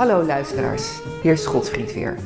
[0.00, 2.18] Hallo luisteraars, hier is Godfried weer.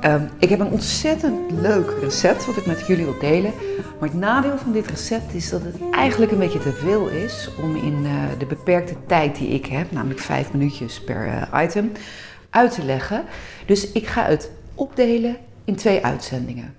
[0.00, 3.52] Ehm, ik heb een ontzettend leuk recept wat ik met jullie wil delen.
[4.00, 7.50] Maar het nadeel van dit recept is dat het eigenlijk een beetje te veel is
[7.62, 11.92] om in eh, de beperkte tijd die ik heb, namelijk vijf minuutjes per eh, item,
[12.50, 13.24] uit te leggen.
[13.66, 16.74] Dus ik ga het opdelen in twee uitzendingen.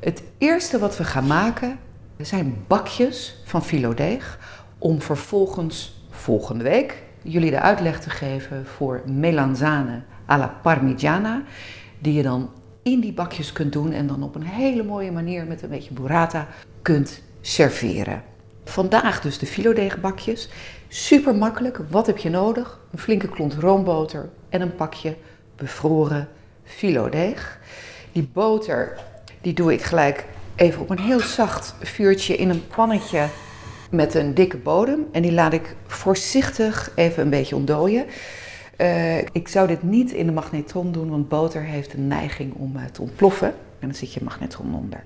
[0.00, 1.78] Het eerste wat we gaan maken
[2.18, 4.38] zijn bakjes van filodeeg
[4.78, 11.42] om vervolgens volgende week jullie de uitleg te geven voor melanzane alla parmigiana,
[11.98, 12.50] die je dan
[12.82, 15.94] in die bakjes kunt doen en dan op een hele mooie manier met een beetje
[15.94, 16.46] burrata
[16.82, 18.22] kunt serveren.
[18.64, 20.48] Vandaag dus de filodeegbakjes.
[20.88, 21.80] Super makkelijk.
[21.90, 22.80] Wat heb je nodig?
[22.92, 25.16] Een flinke klont roomboter en een pakje
[25.56, 26.28] bevroren
[26.64, 27.58] filodeeg.
[28.12, 28.98] Die boter
[29.40, 30.24] die doe ik gelijk
[30.56, 33.26] even op een heel zacht vuurtje in een pannetje
[33.90, 35.06] met een dikke bodem.
[35.12, 38.06] En die laat ik voorzichtig even een beetje ontdooien.
[38.78, 42.76] Uh, ik zou dit niet in de magnetron doen, want boter heeft een neiging om
[42.76, 43.48] uh, te ontploffen.
[43.78, 45.04] En dan zit je magnetron onder.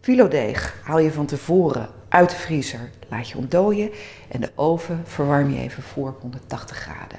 [0.00, 3.90] Filodeeg haal je van tevoren uit de vriezer, laat je ontdooien
[4.28, 7.18] en de oven verwarm je even voor 180 graden.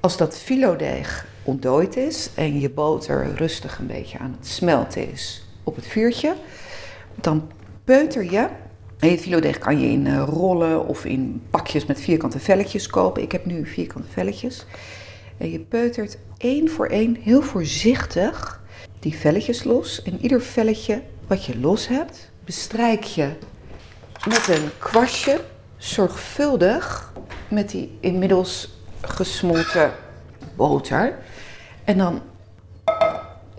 [0.00, 5.46] Als dat filodeeg ontdooid is en je boter rustig een beetje aan het smelten is
[5.62, 6.34] op het vuurtje,
[7.14, 7.50] dan
[7.84, 8.48] peuter je
[9.10, 13.22] je filodeeg kan je in uh, rollen of in pakjes met vierkante velletjes kopen.
[13.22, 14.66] Ik heb nu vierkante velletjes.
[15.38, 18.62] En je peutert één voor één heel voorzichtig
[19.00, 20.02] die velletjes los.
[20.02, 23.28] En ieder velletje wat je los hebt, bestrijk je
[24.28, 25.40] met een kwastje
[25.76, 27.12] zorgvuldig
[27.48, 29.92] met die inmiddels gesmolten
[30.56, 31.18] boter.
[31.84, 32.22] En dan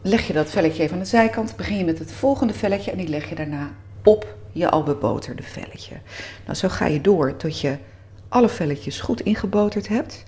[0.02, 1.56] leg je dat velletje even aan de zijkant.
[1.56, 3.72] Begin je met het volgende velletje en die leg je daarna
[4.04, 5.96] op je al beboterde velletje.
[6.46, 7.78] Nou, zo ga je door tot je
[8.30, 10.24] alle velletjes goed ingeboterd hebt.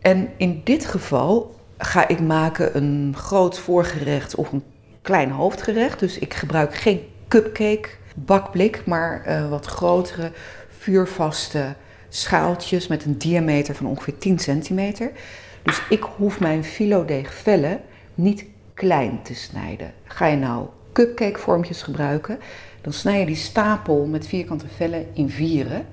[0.00, 4.62] En in dit geval ga ik maken een groot voorgerecht of een
[5.02, 5.98] klein hoofdgerecht.
[5.98, 10.32] Dus ik gebruik geen cupcake bakblik, maar uh, wat grotere
[10.68, 11.74] vuurvaste
[12.08, 15.12] schaaltjes met een diameter van ongeveer 10 centimeter.
[15.62, 17.80] Dus ik hoef mijn filodeeg vellen
[18.14, 19.92] niet klein te snijden.
[20.04, 22.38] Ga je nou cupcake vormpjes gebruiken,
[22.84, 25.86] dan snij je die stapel met vierkante vellen in vieren.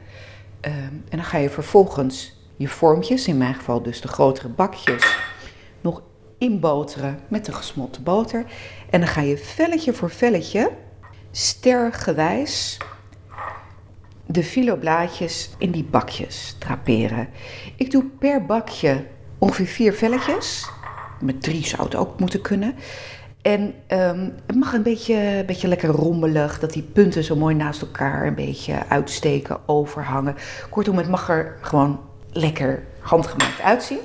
[0.62, 0.74] Um,
[1.10, 5.18] en dan ga je vervolgens je vormpjes, in mijn geval dus de grotere bakjes,
[5.82, 6.02] nog
[6.38, 8.46] inboteren met de gesmolten boter.
[8.90, 10.72] En dan ga je velletje voor velletje,
[11.32, 12.78] stergewijs,
[14.26, 17.30] de filoblaadjes in die bakjes draperen.
[17.76, 19.06] Ik doe per bakje
[19.38, 20.70] ongeveer vier velletjes.
[21.20, 22.76] Met drie zou het ook moeten kunnen.
[23.42, 27.82] En um, het mag een beetje, beetje lekker rommelig, dat die punten zo mooi naast
[27.82, 30.36] elkaar een beetje uitsteken, overhangen.
[30.70, 32.00] Kortom, het mag er gewoon
[32.32, 34.00] lekker handgemaakt uitzien.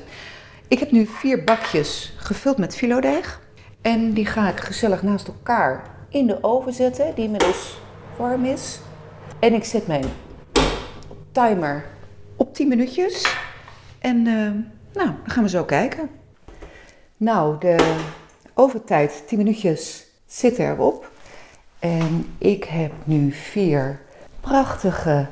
[0.68, 3.40] Ik heb nu vier bakjes gevuld met filodeeg.
[3.82, 7.78] En die ga ik gezellig naast elkaar in de oven zetten, die inmiddels
[8.16, 8.80] warm is.
[9.38, 10.04] En ik zet mijn
[11.32, 11.84] timer
[12.36, 13.36] op 10 minuutjes.
[13.98, 14.50] En uh,
[14.92, 16.10] nou, dan gaan we zo kijken.
[17.16, 17.94] Nou, de
[18.58, 21.10] Overtijd, 10 minuutjes, zit erop.
[21.78, 24.00] En ik heb nu vier
[24.40, 25.26] prachtige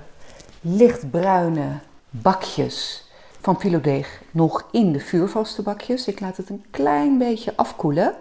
[0.61, 1.79] lichtbruine
[2.11, 3.05] bakjes
[3.41, 6.09] van filodeeg nog in de vuurvaste bakjes.
[6.09, 8.15] Ik laat het een klein beetje afkoelen.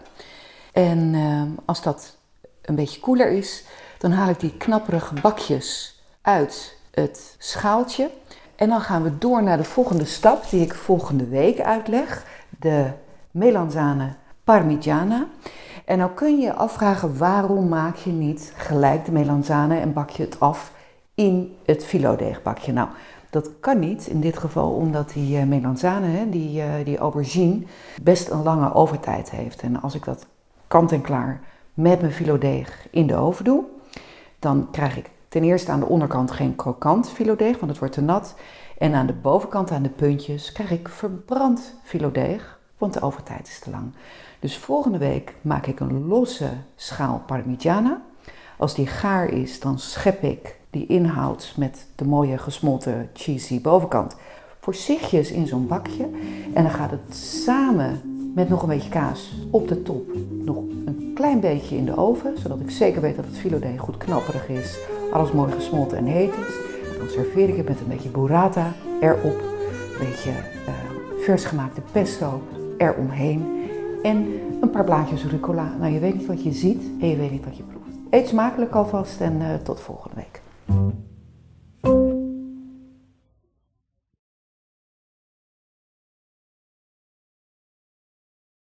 [0.72, 2.18] En uh, als dat
[2.62, 3.63] een beetje koeler is,
[3.97, 8.09] dan haal ik die knapperige bakjes uit het schaaltje.
[8.56, 12.25] En dan gaan we door naar de volgende stap die ik volgende week uitleg.
[12.59, 12.92] De
[13.31, 15.28] melanzane Parmigiana.
[15.86, 20.09] En nou kun je je afvragen waarom maak je niet gelijk de melanzane en bak
[20.09, 20.72] je het af
[21.16, 22.72] in het filodeegbakje.
[22.72, 22.88] Nou,
[23.30, 27.64] dat kan niet in dit geval omdat die uh, melanzane, die, uh, die aubergine,
[28.02, 29.62] best een lange overtijd heeft.
[29.62, 30.26] En als ik dat
[30.68, 31.42] kant en klaar
[31.74, 33.63] met mijn filodeeg in de oven doe,
[34.39, 38.01] dan krijg ik ten eerste aan de onderkant geen krokant filodeeg, want het wordt te
[38.01, 38.36] nat.
[38.78, 43.59] En aan de bovenkant, aan de puntjes, krijg ik verbrand filodeeg, want de overtijd is
[43.59, 43.91] te lang.
[44.39, 48.01] Dus volgende week maak ik een losse schaal parmigiana.
[48.57, 54.15] Als die gaar is, dan schep ik die inhoud met de mooie gesmolten cheesy bovenkant
[54.59, 56.03] voorzichtig in zo'n bakje.
[56.53, 58.01] En dan gaat het samen
[58.35, 62.38] met nog een beetje kaas op de top nog een klein beetje in de oven,
[62.38, 64.77] zodat ik zeker weet dat het filodeeg goed knapperig is,
[65.12, 66.56] alles mooi gesmolten en heet is.
[66.97, 69.39] Dan serveer ik het met een beetje burrata erop,
[70.00, 70.74] een beetje uh,
[71.24, 72.41] vers gemaakte pesto
[72.78, 73.46] eromheen
[74.04, 74.28] en
[74.62, 75.72] een paar blaadjes rucola.
[75.80, 77.98] Nou, je weet niet wat je ziet en je weet niet wat je proeft.
[78.10, 80.43] Eet smakelijk alvast en uh, tot volgende week.